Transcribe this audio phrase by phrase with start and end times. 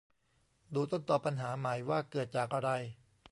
[0.73, 2.69] ดูต้นตอปัญหาไหม ว่าเกิดจากอะไร